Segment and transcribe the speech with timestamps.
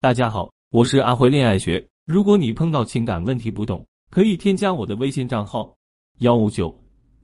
[0.00, 1.84] 大家好，我是阿辉恋爱学。
[2.06, 5.76] 如果你碰到情感问题不懂，可以添加我的微信账号
[6.20, 6.72] 幺五九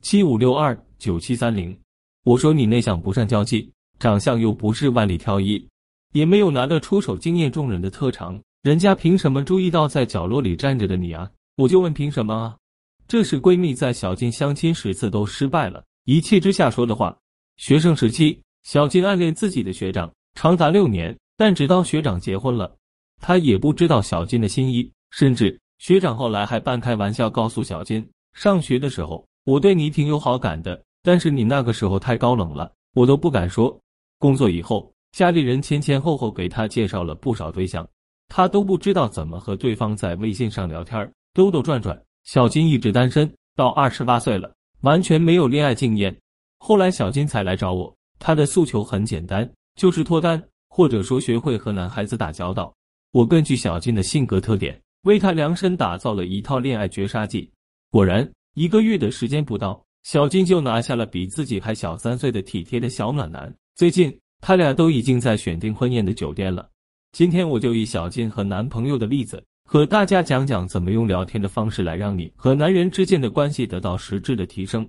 [0.00, 1.78] 七五六二九七三零。
[2.24, 5.62] 我说你内向不善交际，长相又不是万里挑一，
[6.14, 11.30] 也没有拿得出手惊艳众人的特长，人家凭什么注意到在角落里站着的你啊？
[11.56, 12.56] 我就问凭什么啊？
[13.06, 17.14] 这是闺蜜在小金相亲十次都失败了，一气之下说的话。
[17.58, 21.14] 学生时期，小金暗恋自己的学长长达六年。
[21.36, 22.74] 但直到学长结婚了，
[23.20, 24.90] 他也不知道小金的心意。
[25.10, 33.78] 甚至学长后来还半开玩笑告诉小金：“上学的时候我对你挺有好感的，但是你那个时候太高冷了，我都不敢说。”
[34.18, 37.86] 工作以后，家里人前前后后给他介绍了不少对象，
[38.28, 42.00] 他都不知道怎么和对方在微信上聊天，兜兜转转。
[42.24, 46.16] 小金一直单身到二十八岁了，完全没有恋爱经验。
[46.58, 50.42] 后来小金才来找我，他的诉求很简单，就是脱单。
[50.74, 52.74] 或者说学会和男孩子打交道，
[53.12, 57.46] 我根据小金的性格特点，为他量身打造了一套恋爱绝杀技。
[57.90, 63.54] 果然，一个月的时间不到，小金就拿下了比自己还小三岁的体贴的小暖男。
[63.76, 66.66] 最近，他俩都已经在选定婚宴的酒店了。
[67.12, 74.88] 今天，我就以小金和男朋友的例子，和大家讲讲怎么用聊天的方式来让你和男人之间的关系得到实质的提升。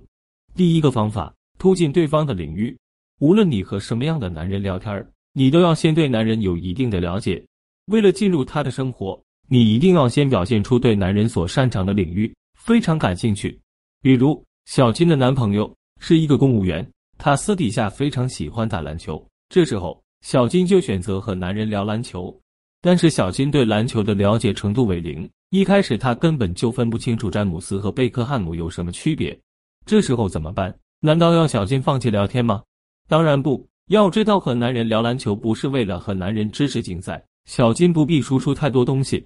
[0.54, 2.74] 第一个方法，突进对方的领域。
[3.20, 7.44] 无论你和什么样的男人聊天儿你都要先对男人有一定的了解，
[7.86, 13.58] 为了进入他的生活，你一定要先表现出对男人所擅长的领域非常感兴趣。
[14.00, 19.20] 比如，小金的男朋友是一个公务员，他私底下非常喜欢打篮球。
[19.48, 22.32] 这时候，小金就选择和男人聊篮球。
[22.80, 29.36] 但是，小金对篮球的了解程度为零，一开始他根本就分不清楚詹姆斯和贝克汉姆有什么区别。
[29.84, 30.72] 这时候怎么办？
[31.00, 32.62] 难道要小金放弃聊天吗？
[33.08, 33.66] 当然不。
[33.88, 37.22] 要知道，和男人聊篮球不是为了和男人知识竞赛。
[37.44, 39.22] 小金不必输出太多东西，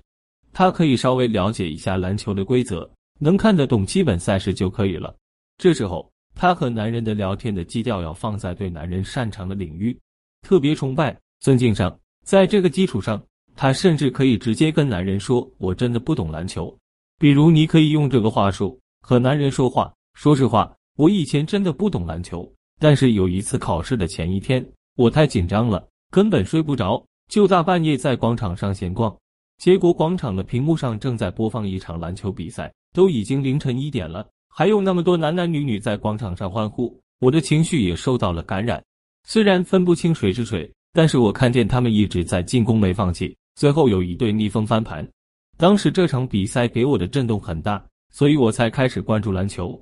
[0.53, 5.14] 他可以稍微了解一下篮球的规则，能看得懂基本赛事就可以了。
[5.59, 9.96] 这时候，他和男人的聊天的基调要放在对男人擅长的领域，
[10.42, 11.96] 特别崇拜、尊敬上。
[12.25, 13.23] 在这个基础上，
[13.55, 16.77] 他甚至可以直接跟男人说：“我真的不懂篮球。”
[17.20, 24.64] 比如，你可以用这个话术和男人说话：“说实话，我以前真的不懂篮球。”但是有一次考试的前一天，
[24.96, 29.16] 我太紧张了，根本睡不着，就大半夜在广场上闲逛。
[29.58, 38.80] 结果广场的屏幕上正在播放一场篮球比赛，都已经凌晨一点了，还有那么多男男女女在广场上欢呼，我的情绪也受到了感染。
[39.24, 45.06] 虽然分不清谁是谁，但是我看见他们一直在进攻没放弃，最后有一队逆风翻盘。
[45.56, 49.77] 当时这场比赛给我的震动很大，所以我才开始关注篮球，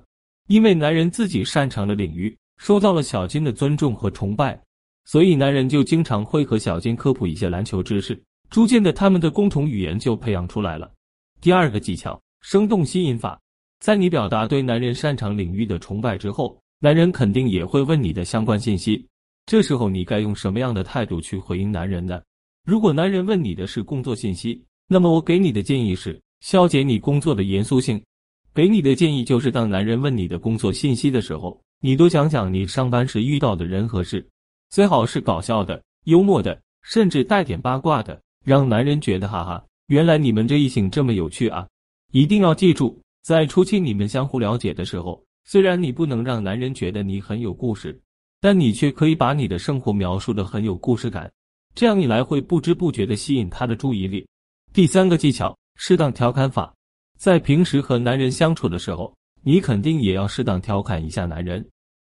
[0.49, 2.35] 因为男人自己擅长的领域。
[2.59, 4.61] 受到了小金的尊重和崇拜，
[5.05, 8.21] 所以男人就经常会和小金科普一些篮球知识。
[8.49, 10.91] 逐渐的，他们的共同语言就培养出来了。
[11.41, 13.39] 第二个技巧，生动吸引法。
[13.81, 19.07] 在你表达对男人擅长领域的崇拜之后，男人肯定也会问你的相关信息。
[19.47, 22.21] 这时候，你该用什么样的态度去回应男人呢？
[22.65, 28.03] 如果男人问你的是工作信息，那么我给你的建议是消解你工作的严肃性。
[28.55, 31.61] 给你的建议就是，当男人问你的工作信息的时候。
[31.81, 34.27] 你多讲讲你上班时遇到的人和事，
[34.71, 41.69] 最好是搞笑的、幽默的，甚至带点八卦的，让男人觉得哈哈，原来你们这一行这么有趣啊！
[42.13, 48.01] 一定要记住，在初期你们相互了解的时候，虽然你不能让男人觉得你很有故事，
[48.41, 51.31] 但你却可以把你的生活描述的很有故事感，
[51.75, 54.27] 这样一来会不知不觉的吸引他的注意力。
[54.73, 56.75] 第三个技巧，适当调侃法，
[57.19, 59.15] 在平时和男人相处的时候。
[59.49, 61.65] 你肯定也要适当调侃一下男人，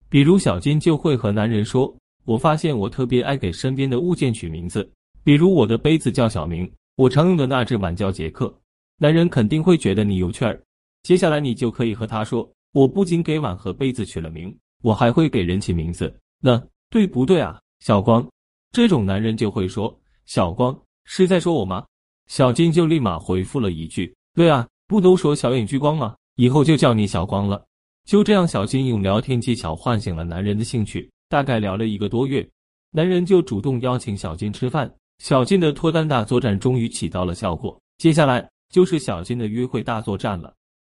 [0.09, 4.91] 比如小金就会和男人说：“我发现我特别爱给身边的物件取名字，
[5.23, 6.67] 比如我的杯子叫小明，
[6.97, 8.51] 我常用的那只碗叫杰克。”
[8.97, 10.59] 男人肯定会觉得你有趣儿。
[11.03, 16.59] 接下来你就可以和他说：“我不仅给碗和杯子取了名，我还会给人起名字，那
[16.89, 18.27] 对不对啊？”小光，
[18.73, 20.75] 这种男人就会说：“小光
[21.05, 21.85] 是在说我吗？”
[22.29, 27.63] 小金就立马回复了一句：“对啊，不都说小眼聚光吗？”以后就叫你小光了。
[28.05, 31.11] 就这样，小金用聊天技巧唤醒了男人的兴趣。
[31.29, 32.49] 大概聊了一个多月，
[32.93, 34.89] 男人就主动邀请小金吃饭。
[35.19, 37.77] 小金的脱单大作战终于起到了效果。
[37.99, 40.55] 接下来就是小金的约会大作战了。